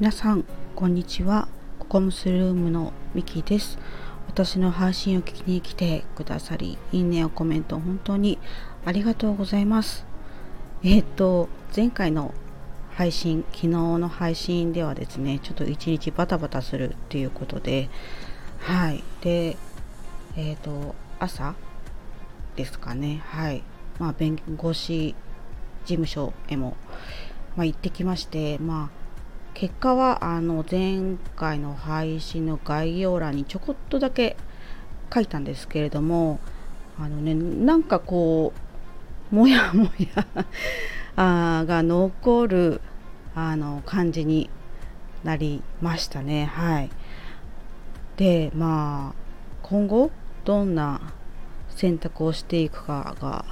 [0.00, 1.46] 皆さんこんにちは。
[1.78, 3.76] ココムスルームのミキです。
[4.28, 8.38] 私の配信を聞きに来てくださりいいねやコメント本当に
[8.86, 10.06] ありがとうございます。
[10.82, 12.32] えっ、と前回の
[12.92, 17.90] 配信昨日の配信ではですねちょっと一日バタバタするっていうことで
[18.60, 19.04] はい。
[19.20, 19.58] で
[20.34, 21.54] えっ、と朝
[22.56, 23.20] ですかね。
[23.26, 23.62] はい。
[23.98, 25.14] まあ弁護士
[25.84, 26.78] 事務所へも、
[27.54, 28.99] まあ、行ってきましてまあ
[29.54, 34.36] 結果はあの前回の配信の概要欄にちょこっとだけ
[35.12, 36.40] 書いたんですけれども
[36.98, 38.52] あのねなんかこ
[39.32, 42.80] うもやもやが残る
[43.34, 44.50] あの感じに
[45.22, 46.46] なりましたね。
[46.46, 46.90] はい。
[48.16, 49.14] でまあ
[49.62, 50.10] 今後
[50.44, 51.12] どんな
[51.68, 53.44] 選択をしていくかが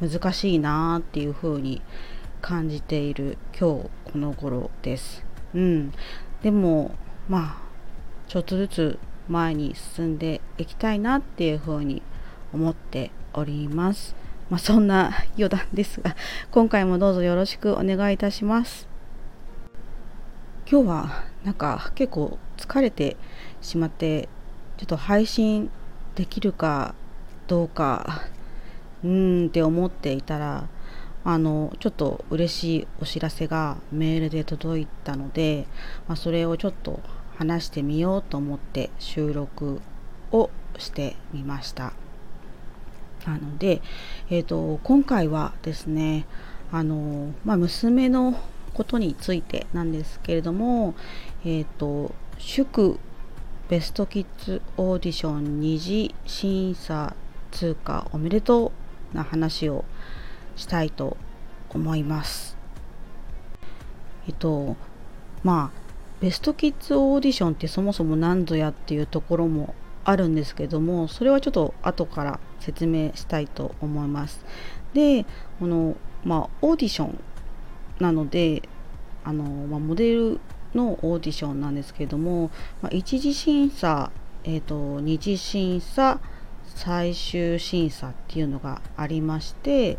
[0.00, 1.80] 難しいなっていうふうに
[2.42, 5.24] 感じている今日この頃です。
[5.54, 5.92] うん、
[6.42, 6.94] でも
[7.28, 7.62] まあ
[8.28, 12.02] ちょっとずつ前に進んでいきたいなっていうふうに
[12.52, 14.14] 思っております。
[14.50, 16.14] まあ、そんな余談ですが
[16.50, 18.86] 今回もどうぞよろしくお願いいたします。
[20.70, 23.16] 今日はなんか結構疲れて
[23.60, 24.28] しまって
[24.76, 25.70] ちょっと配信
[26.14, 26.94] できるか
[27.46, 28.22] どうか
[29.02, 30.68] うーんって思っていたら
[31.24, 35.66] あのちょっと嬉しいお知らせがメールで届いたので、
[36.06, 37.00] まあ、それをちょっと
[37.38, 39.80] 話してみようと思って収録
[40.32, 41.92] をしてみました。
[43.26, 43.80] なので、
[44.28, 46.26] えーと、今回はですね
[46.70, 48.38] あの、まあ、娘の
[48.74, 50.94] ことについてなんですけれども、
[51.44, 52.98] えっ、ー、と祝
[53.68, 57.16] ベストキッズオーディション2次審査
[57.50, 58.72] 通過おめでと
[59.14, 59.86] うな話を
[60.56, 61.16] したいと
[61.70, 62.56] 思います。
[64.26, 64.76] えっと
[65.42, 65.84] まあ
[66.20, 74.44] ベストキッズオーディションってそもそも何ぞやっていうところもあるんですけどもそれはちょっと後から説明したいと思います。
[74.94, 75.26] で
[75.58, 77.18] このまあオーディション
[78.00, 78.62] なので
[79.24, 80.40] あの、まあ、モデル
[80.74, 82.50] のオーディションなんですけども、
[82.80, 84.10] まあ、一次審査、
[84.44, 86.20] えーと二次審査
[86.74, 89.98] 最終審査っていうのがありまして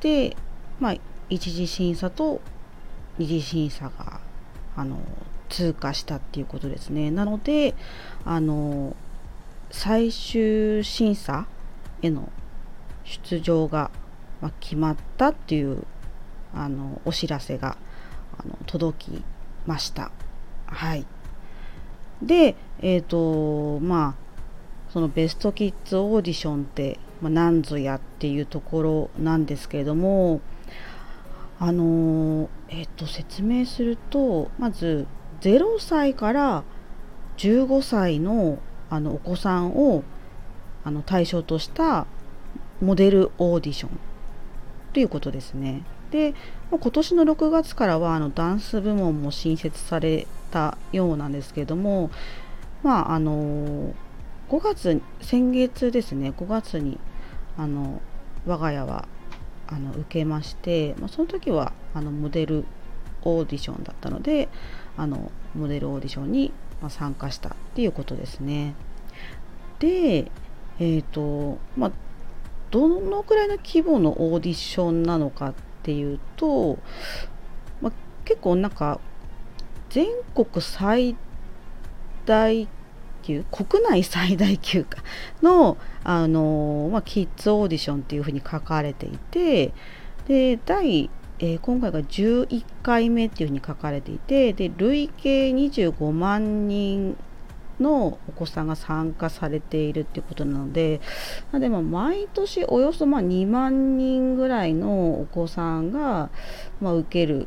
[0.00, 0.36] で、
[0.80, 0.96] まあ、
[1.28, 2.40] 一次審査と
[3.18, 4.20] 二次審査が
[4.76, 4.98] あの
[5.48, 7.10] 通過したっていうことですね。
[7.10, 7.74] なので
[8.24, 8.94] あの
[9.70, 11.46] 最終審査
[12.02, 12.30] への
[13.04, 13.90] 出場が、
[14.40, 15.84] ま決まったっていう
[16.54, 17.76] あのお知らせが
[18.38, 19.24] あの届き
[19.66, 20.12] ました。
[20.66, 21.04] はい。
[22.22, 30.40] で、えっ、ー、とまあそのベストキッズオーディションってまあ、何ぞやっていうところなんですけれども
[31.58, 35.06] あのえっと説明するとまず
[35.40, 36.62] 0歳から
[37.38, 38.58] 15歳の
[38.90, 40.02] あのお子さんを
[40.84, 42.06] あの対象とした
[42.80, 43.98] モデルオーディション
[44.92, 45.82] ということですね。
[46.10, 46.34] で
[46.70, 52.10] 今年の6月からはあのダンス部門も新設されたようなんですけれども
[52.82, 53.94] まああの
[54.48, 56.98] 5月先月ですね5月に
[57.56, 58.00] あの
[58.46, 59.06] 我が家は
[59.66, 62.64] あの受けまして、まあ、その時はあのモデル
[63.22, 64.48] オーディションだったので
[64.96, 66.52] あのモデルオーディションに、
[66.88, 68.74] 参加したっていうことですね。
[69.80, 70.30] で、
[70.78, 71.92] えっ、ー、とまあ、
[72.70, 76.78] どのくらいの規模のオーディションなのかっていうと、
[77.80, 77.92] まあ、
[78.24, 79.00] 結構なんか
[79.90, 81.16] 全国最
[82.26, 82.68] 大
[83.28, 85.02] 級国内最大級か
[85.42, 89.72] のあの、まあ、キッズオーディションっていうふうに書かれていて
[90.26, 97.16] で第、えー、今回が11回目っていうふうに書かれていてで累計25万人
[97.78, 101.00] のお子さんが参加されているっていうことなので
[101.52, 106.30] でも毎年およそま2万人ぐらいのお子さんが、
[106.80, 107.46] まあ、受ける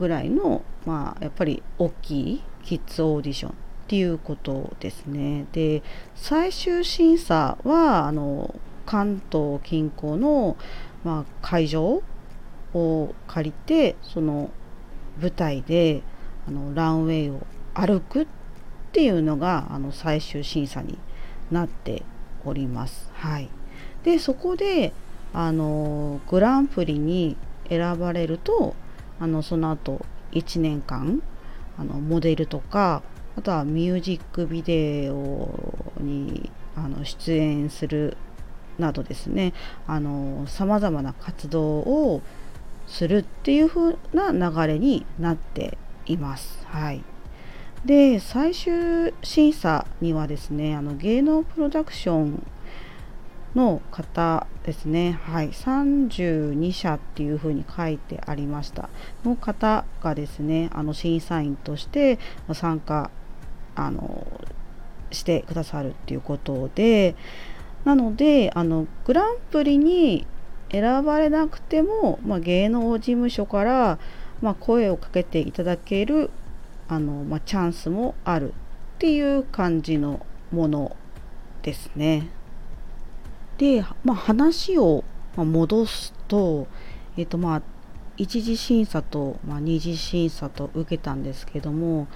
[0.00, 3.54] ぐらいの、まあ、やっぱり大きいキッズオーディション
[3.92, 5.44] っていうことですね。
[5.52, 5.82] で
[6.14, 8.54] 最終審査はあの
[8.86, 10.56] 関東近郊の、
[11.04, 12.02] まあ、会場
[12.72, 14.48] を借りてその
[15.20, 16.00] 舞台で
[16.48, 18.26] あのランウェイを歩くっ
[18.92, 20.96] ていうのがあの最終審査に
[21.50, 22.02] なって
[22.46, 23.10] おります。
[23.12, 23.50] はい、
[24.04, 24.94] でそこで
[25.34, 27.36] あのグランプリに
[27.68, 28.74] 選ばれると
[29.20, 30.00] あのその後
[30.30, 31.22] 1年間
[31.76, 33.02] あのモデルとか
[33.36, 35.48] あとはミュージックビデオ
[36.00, 38.16] にあの出演する
[38.78, 39.52] などですね。
[40.46, 42.22] さまざまな活動を
[42.86, 46.66] するっていう風な流れになっています。
[46.66, 47.02] はい、
[47.84, 52.46] で最終審査にはですねあの芸能プロダクション
[53.54, 58.88] の方ですね、はい、32社っていうふうに書いてありました。
[59.24, 62.18] の方がですねあの審査員として
[62.52, 63.10] 参加
[63.74, 64.26] あの
[65.10, 67.14] してくださるっていうことで
[67.84, 70.26] なのであのグランプリに
[70.70, 73.98] 選ばれなくても、まあ、芸能事務所から、
[74.40, 76.30] まあ、声をかけていただける
[76.88, 78.54] あの、まあ、チャンスもあるっ
[78.98, 80.96] ていう感じのもの
[81.62, 82.28] ですね。
[83.58, 85.04] で、まあ、話を
[85.36, 86.66] 戻すと、
[87.16, 87.62] えっ、とまあ、
[88.16, 92.08] 一次審査と、まあ、二次審査と受けたんですけども、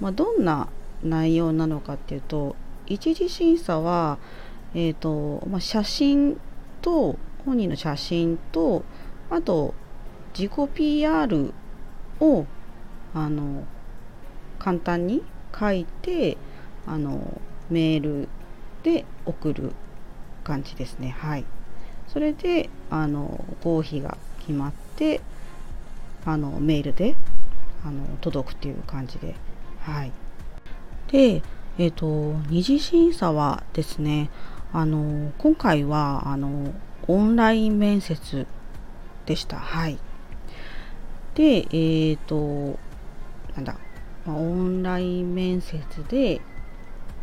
[0.00, 0.68] まあ、どんな
[1.04, 2.56] 内容なのかっていうと
[2.86, 4.18] 一次審査は、
[4.74, 6.40] えーとまあ、写真
[6.82, 8.84] と本人の写真と
[9.30, 9.74] あと
[10.36, 11.52] 自己 PR
[12.20, 12.46] を
[13.14, 13.64] あの
[14.58, 15.22] 簡単に
[15.58, 16.36] 書いて
[16.86, 17.40] あの
[17.70, 18.28] メール
[18.82, 19.72] で送る
[20.42, 21.10] 感じですね。
[21.18, 21.44] はい。
[22.08, 25.20] それであの合否が決まって
[26.26, 27.14] あのメールで
[27.84, 29.34] あの届くっていう感じで。
[29.80, 30.12] はい。
[31.10, 31.42] で
[31.78, 32.06] えっ、ー、と
[32.48, 34.30] 二次審査はですね
[34.72, 36.72] あの今回はあの
[37.06, 38.46] オンライン面接
[39.26, 39.58] でした。
[39.58, 39.98] はい。
[41.34, 42.78] でえっ、ー、と
[43.54, 43.76] なんだ、
[44.26, 46.40] まあ、オンライン面接で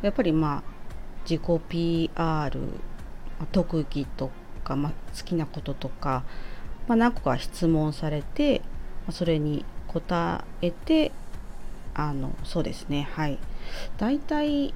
[0.02, 0.72] やっぱりまあ
[1.30, 2.60] 自己 PR
[3.52, 4.32] 特技と
[4.64, 6.24] か、まあ、好きなこととか、
[6.88, 8.62] まあ、何個か質問されて、
[9.06, 11.12] まあ、それに答えて
[11.94, 13.10] あのそうですね。
[13.14, 13.38] はい。
[13.98, 14.74] だいたい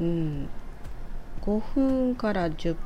[0.00, 0.48] うん。
[1.42, 2.76] 5分から10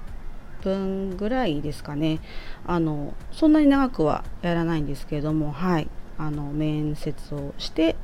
[0.63, 2.21] 分ぐらいですかね。
[2.67, 5.89] あのそんなに長くはやらないんですけれどもはい。
[6.17, 7.97] あの面接をして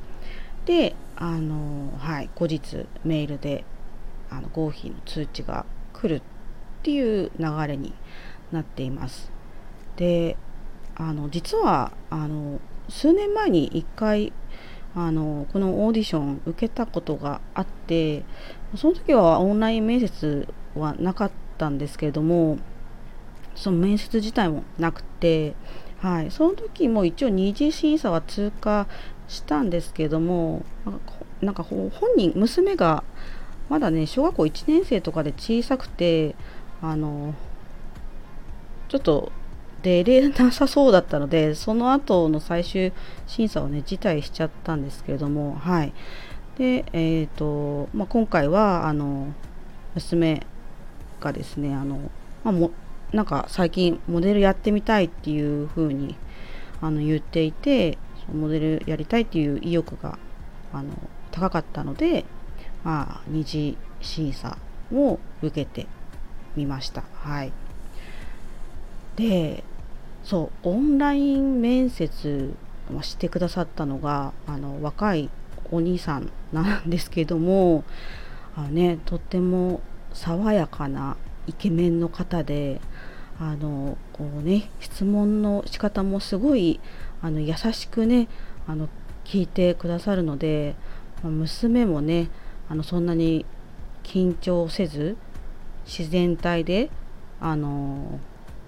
[0.65, 2.29] であのはい。
[2.35, 3.63] 後日メールで
[4.29, 6.21] あの合否の通知が来るっ
[6.83, 7.93] ていう流れに
[8.51, 9.31] なっています。
[9.95, 10.37] で
[10.95, 14.33] あの実はあの数年前に1回
[14.95, 18.23] あのこのオーディション受けたことがあって
[18.75, 22.57] その時はオンライン面接はなかったんですけれども
[23.55, 25.53] その面接自体もなくて、
[25.99, 28.87] はい、その時も一応二次審査は通過
[29.27, 30.65] したんですけども
[31.41, 33.03] なんか本人娘が
[33.69, 36.35] まだね小学校1年生とかで小さくて
[36.81, 37.33] あの
[38.89, 39.31] ちょっと
[39.81, 42.93] 出れなさそうだったのでその後の最終
[43.27, 45.93] 審査をね辞退しちゃったんですけれどもはい
[46.57, 49.33] でえ、ー、と、まあ、今回はあの
[49.95, 50.45] 娘
[51.19, 52.11] がですねあの、
[52.43, 52.71] まあ、も
[53.11, 56.15] なんか最近モデルやってみたいっていう風に
[56.81, 57.97] あの言っていて
[58.33, 60.17] モデルやりたいっていう意欲が
[60.73, 60.89] あの
[61.31, 62.25] 高かったので、
[62.83, 64.57] まあ、二次審査
[64.93, 65.87] を受けて
[66.55, 67.03] みました。
[67.15, 67.51] はい、
[69.15, 69.63] で
[70.23, 72.53] そうオンライン面接
[72.95, 75.29] をしてくださったのがあの若い
[75.71, 77.83] お兄さんなんですけども
[78.55, 79.81] あ、ね、とっても
[80.13, 82.81] 爽やかなイケメンの方で
[83.39, 86.79] あのこう、ね、質問の仕方もすごい
[87.21, 88.27] あの優しくね
[88.67, 88.89] あの
[89.25, 90.75] 聞いてくださるので、
[91.23, 92.29] 娘もね
[92.69, 93.45] あのそんなに
[94.03, 95.15] 緊張せず
[95.85, 96.89] 自然体で
[97.39, 98.19] あの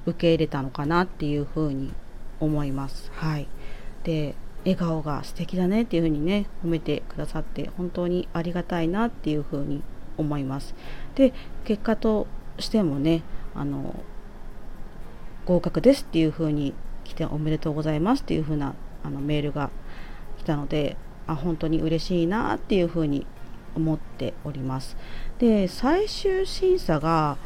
[0.05, 1.93] 受け入れたのかなっていうふうに
[2.39, 3.11] 思います。
[3.15, 3.47] はい、
[4.03, 9.81] で笑顔が素敵だねっていうふうにね褒めてくださって本当にありがたいなっていうふうに
[10.17, 10.75] 思います。
[11.15, 11.33] で
[11.65, 12.27] 結果と
[12.59, 13.23] してもね
[13.55, 13.95] あの
[15.45, 19.69] 合格ですっていうふうに来ておめでとうございますっていうふうなあのメールが
[20.37, 20.95] 来たので
[21.27, 23.25] あ本当に嬉しいなっていうふうに
[23.75, 24.95] 思っております。
[25.39, 27.37] で最終審査が、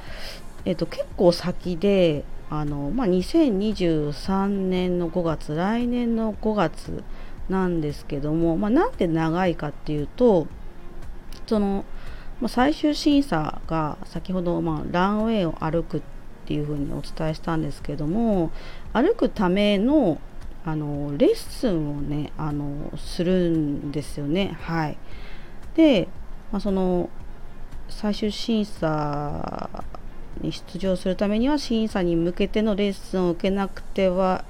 [0.66, 7.04] えっと、結構先であの、まあ、2023年の5月来年の5月
[7.50, 10.48] なんですけども、まあ、なんで長いかっていうと
[11.46, 11.86] その、
[12.42, 16.02] まあ、最終審査が先ほど、まあ、ランウェイを歩くっ
[16.46, 18.52] ていうふうにお伝えしたんですけども
[18.94, 20.20] 歩くための
[20.66, 24.58] あのレッスンをねあのするんですよね。
[24.64, 24.98] はい、
[25.76, 26.10] で、
[26.52, 27.10] まあ、その
[27.88, 29.86] 最終審査
[30.42, 34.46] に出場するためには審査に向けてのレッスンを受けなくては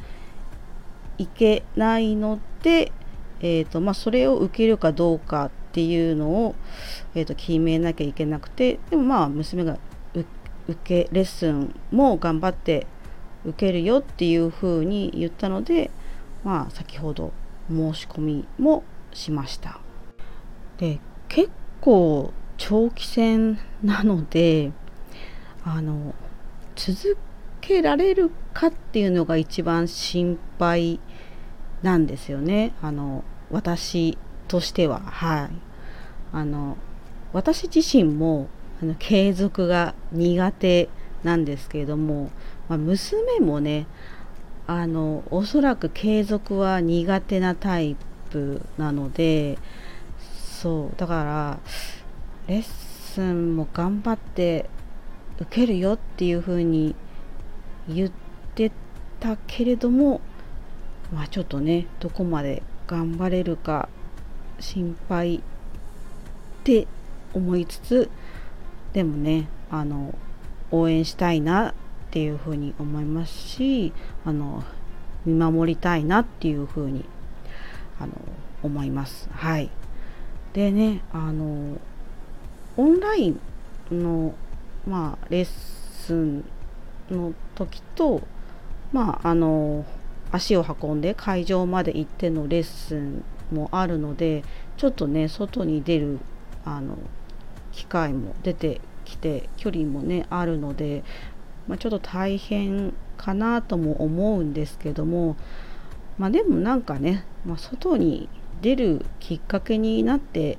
[1.18, 2.92] いけないので、
[3.40, 6.56] えーとまあ、それを受けるかどうかっていうのを、
[7.16, 9.78] えーと、決めなきゃいけなくてでもまあ娘が
[10.68, 12.88] 受けレッスンも頑張って
[13.46, 15.92] 受けるよっていうふうに言ったので、
[16.44, 17.32] まあ、先ほど
[17.70, 19.80] 申し込みもしました。
[20.78, 21.50] で結
[21.82, 24.72] 構長期戦なので
[25.70, 26.16] あの
[26.78, 27.18] 続
[27.60, 31.02] けられるかっていうのが一番心配
[31.82, 32.74] なんですよね。
[32.82, 35.02] あの私としては。
[35.02, 35.50] はい。
[36.32, 36.78] あの
[37.34, 38.48] 私自身も
[38.82, 40.88] あの継続が苦手
[41.24, 42.32] なんですけれども、
[42.70, 43.88] まあ、娘もね
[44.68, 47.98] あのおそらく継続は苦手なタイ
[48.30, 49.58] プなので
[50.62, 51.60] そうだから
[52.48, 54.70] レッスンも頑張って
[55.40, 56.96] 受けるよっていう風に
[57.88, 58.12] 言っ
[58.56, 58.72] て
[59.20, 60.22] たけれども
[61.14, 63.90] まあちょっとねどこまで頑張れるか
[64.60, 65.42] 心配っ
[66.64, 66.88] て
[67.34, 68.10] 思いつつ
[68.94, 70.16] でもねあの
[70.72, 71.74] 応援したいなっ
[72.12, 73.94] ていうふうに思いますし
[74.26, 74.64] あの
[75.26, 77.06] 見守りたいなっていうふうに
[78.00, 78.14] あの
[78.64, 79.30] 思います。
[79.32, 79.70] はい、
[80.54, 81.78] でねあの
[82.78, 83.40] オンライン
[83.92, 84.36] の、
[84.88, 86.46] まあ、レッスン
[87.12, 88.22] の時と、
[88.94, 89.86] まあ、あの
[90.32, 94.44] 足を運んで会場まで行ってのレッスンもあるので
[94.78, 96.20] ちょっとね外に出る
[96.66, 96.98] あの
[97.74, 101.04] 機会も出てきて距離もねあるので、
[101.68, 105.36] まあ、ちょっと大変かなとも思うんですけども
[106.18, 108.30] まあでもなんかね、まあ、外に
[108.62, 110.58] 出るきっかけになって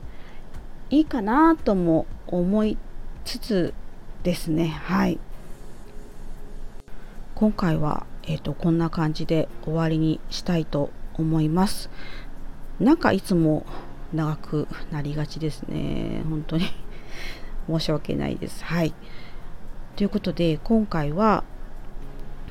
[0.90, 2.78] いいかなとも思い
[3.24, 3.74] つつ
[4.28, 4.66] ですね。
[4.84, 5.18] はい。
[7.34, 11.88] 今回は、えーと、こんな感じで終わりにしたいと思います。
[12.78, 13.64] なんかいつも
[14.12, 16.22] 長くなりがちですね。
[16.28, 16.66] 本当に。
[17.70, 18.62] 申し訳ないです。
[18.64, 18.92] はい。
[19.96, 21.42] ということで今回は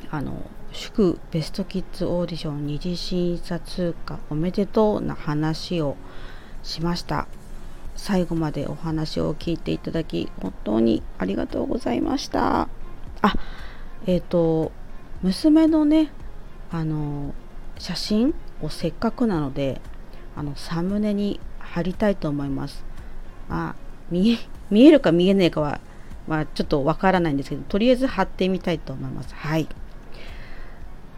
[0.10, 5.96] あの祝ベストキッズオーディション二次審査通過おめでとうな話を
[6.64, 7.28] しました。
[7.98, 12.70] 最後までお話を聞いていただき本当にありがとうございました。
[13.22, 13.34] あ
[14.06, 14.72] えっ、ー、と
[15.24, 16.12] 娘のね
[16.72, 17.34] あの
[17.80, 19.82] 写真をせっかくなので
[20.36, 22.86] あのサムネに貼りたいと思います。
[23.50, 23.76] あ
[24.12, 24.38] 見え
[24.70, 25.80] 見えるか見えないかは、
[26.28, 29.34] まあ、ちょっとわからないんですけどとりあえず貼ってみたいと思います。
[29.34, 29.68] はい。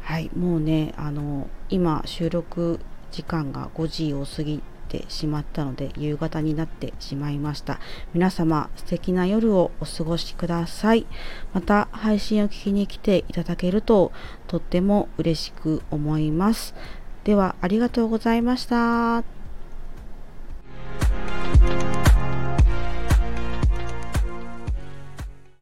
[0.01, 2.79] はいもうねあの今収録
[3.11, 7.79] 時間が5時を過ぎてしまったので夕方になってしまいました。
[8.13, 11.05] 皆様素敵な夜をお過ごしください。
[11.53, 14.11] また配信を聞きに来ていただけると
[14.47, 16.73] とっても嬉しく思います。
[17.23, 19.23] ではありがとうございました。